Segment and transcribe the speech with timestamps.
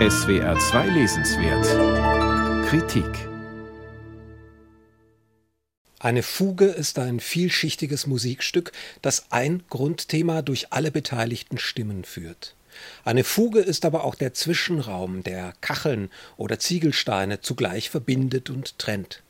[0.00, 3.06] SWR 2 Lesenswert Kritik
[6.00, 8.72] Eine Fuge ist ein vielschichtiges Musikstück,
[9.02, 12.56] das ein Grundthema durch alle beteiligten Stimmen führt.
[13.04, 19.22] Eine Fuge ist aber auch der Zwischenraum, der Kacheln oder Ziegelsteine zugleich verbindet und trennt.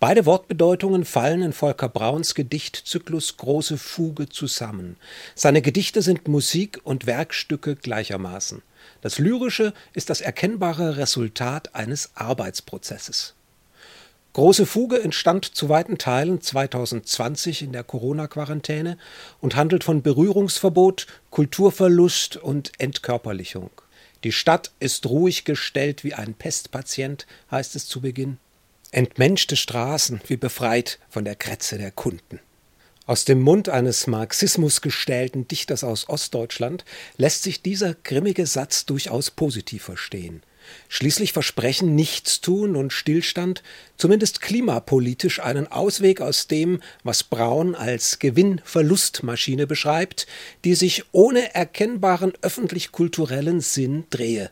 [0.00, 4.96] Beide Wortbedeutungen fallen in Volker Brauns Gedichtzyklus Große Fuge zusammen.
[5.34, 8.62] Seine Gedichte sind Musik und Werkstücke gleichermaßen.
[9.02, 13.34] Das Lyrische ist das erkennbare Resultat eines Arbeitsprozesses.
[14.32, 18.96] Große Fuge entstand zu weiten Teilen 2020 in der Corona-Quarantäne
[19.42, 23.70] und handelt von Berührungsverbot, Kulturverlust und Entkörperlichung.
[24.24, 28.38] Die Stadt ist ruhig gestellt wie ein Pestpatient, heißt es zu Beginn.
[28.92, 32.40] Entmenschte Straßen wie befreit von der Krätze der Kunden.
[33.06, 36.84] Aus dem Mund eines marxismusgestellten Dichters aus Ostdeutschland
[37.16, 40.42] lässt sich dieser grimmige Satz durchaus positiv verstehen.
[40.88, 43.62] Schließlich versprechen Nichtstun und Stillstand
[43.96, 50.26] zumindest klimapolitisch einen Ausweg aus dem, was Braun als Gewinn-Verlust-Maschine beschreibt,
[50.64, 54.50] die sich ohne erkennbaren öffentlich-kulturellen Sinn drehe.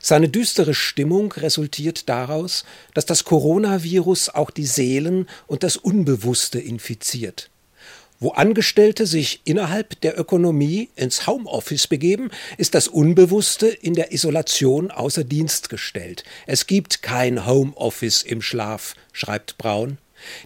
[0.00, 7.50] Seine düstere Stimmung resultiert daraus, dass das Coronavirus auch die Seelen und das Unbewusste infiziert.
[8.20, 14.90] Wo Angestellte sich innerhalb der Ökonomie ins Homeoffice begeben, ist das Unbewusste in der Isolation
[14.90, 16.24] außer Dienst gestellt.
[16.46, 19.98] Es gibt kein Homeoffice im Schlaf, schreibt Braun,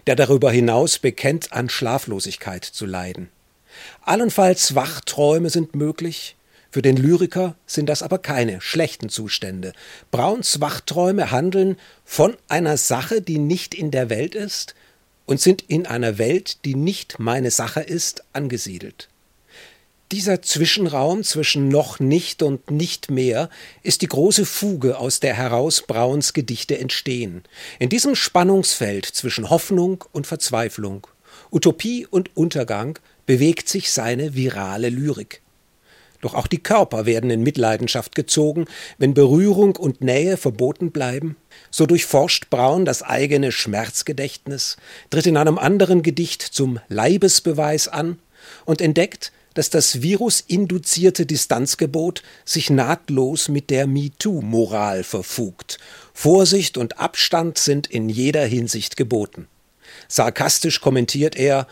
[0.07, 3.29] der darüber hinaus bekennt, an Schlaflosigkeit zu leiden.
[4.01, 6.35] Allenfalls Wachträume sind möglich,
[6.71, 9.73] für den Lyriker sind das aber keine schlechten Zustände.
[10.11, 14.75] Brauns Wachträume handeln von einer Sache, die nicht in der Welt ist,
[15.25, 19.09] und sind in einer Welt, die nicht meine Sache ist, angesiedelt.
[20.11, 23.49] Dieser Zwischenraum zwischen noch nicht und nicht mehr
[23.83, 27.43] ist die große Fuge, aus der heraus Brauns Gedichte entstehen.
[27.77, 31.05] In diesem Spannungsfeld zwischen Hoffnung und Verzweiflung,
[31.51, 32.97] Utopie und Untergang
[33.27, 35.43] bewegt sich seine virale Lyrik.
[36.21, 38.65] Doch auch die Körper werden in Mitleidenschaft gezogen,
[38.97, 41.37] wenn Berührung und Nähe verboten bleiben.
[41.71, 44.77] So durchforscht Braun das eigene Schmerzgedächtnis,
[45.09, 48.19] tritt in einem anderen Gedicht zum Leibesbeweis an
[48.65, 55.79] und entdeckt, dass das virusinduzierte Distanzgebot sich nahtlos mit der MeToo-Moral verfugt.
[56.13, 59.47] Vorsicht und Abstand sind in jeder Hinsicht geboten.
[60.07, 61.67] Sarkastisch kommentiert er,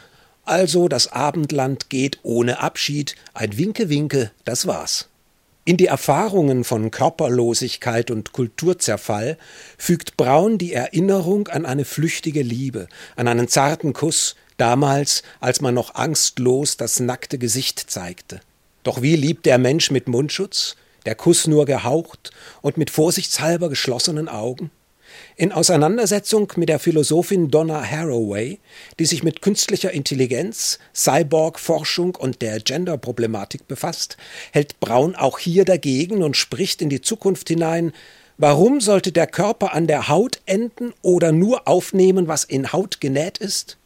[0.47, 5.09] also das Abendland geht ohne Abschied, ein Winke Winke, das war's.
[5.66, 9.38] In die Erfahrungen von Körperlosigkeit und Kulturzerfall
[9.78, 12.88] fügt Braun die Erinnerung an eine flüchtige Liebe,
[13.18, 18.40] an einen zarten Kuss, damals, als man noch angstlos das nackte Gesicht zeigte.
[18.84, 22.31] Doch wie liebt der Mensch mit Mundschutz, der Kuss nur gehaucht
[22.62, 24.72] und mit vorsichtshalber geschlossenen Augen?
[25.35, 28.59] In Auseinandersetzung mit der Philosophin Donna Haraway,
[29.00, 34.17] die sich mit künstlicher Intelligenz, Cyborg-Forschung und der Gender-Problematik befasst,
[34.51, 37.94] hält Braun auch hier dagegen und spricht in die Zukunft hinein,
[38.38, 43.38] warum sollte der Körper an der Haut enden oder nur aufnehmen, was in Haut genäht
[43.38, 43.77] ist?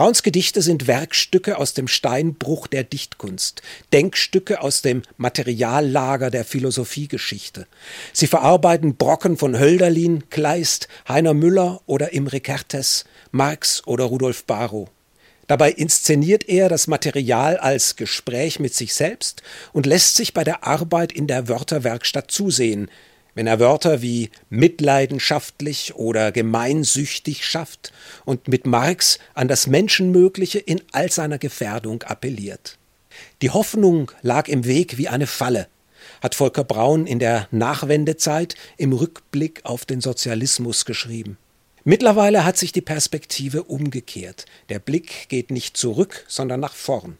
[0.00, 3.60] Brauns Gedichte sind Werkstücke aus dem Steinbruch der Dichtkunst,
[3.92, 7.66] Denkstücke aus dem Materiallager der Philosophiegeschichte.
[8.14, 14.88] Sie verarbeiten Brocken von Hölderlin, Kleist, Heiner Müller oder Imre Kertész, Marx oder Rudolf Barrow.
[15.48, 19.42] Dabei inszeniert er das Material als Gespräch mit sich selbst
[19.74, 22.88] und lässt sich bei der Arbeit in der Wörterwerkstatt zusehen,
[23.34, 27.92] wenn er Wörter wie mitleidenschaftlich oder gemeinsüchtig schafft
[28.24, 32.78] und mit Marx an das Menschenmögliche in all seiner Gefährdung appelliert.
[33.42, 35.68] Die Hoffnung lag im Weg wie eine Falle,
[36.22, 41.38] hat Volker Braun in der Nachwendezeit im Rückblick auf den Sozialismus geschrieben.
[41.84, 44.44] Mittlerweile hat sich die Perspektive umgekehrt.
[44.68, 47.16] Der Blick geht nicht zurück, sondern nach vorn.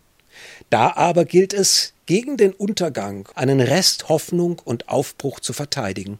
[0.68, 6.18] Da aber gilt es, gegen den Untergang einen Rest Hoffnung und Aufbruch zu verteidigen.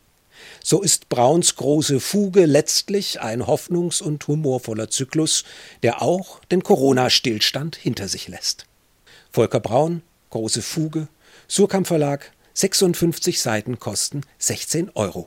[0.63, 5.43] So ist Brauns große Fuge letztlich ein hoffnungs- und humorvoller Zyklus,
[5.83, 8.67] der auch den Corona-Stillstand hinter sich lässt.
[9.33, 11.09] Volker Braun, große Fuge,
[11.49, 15.27] Surkamp Verlag, 56 Seiten kosten 16 Euro.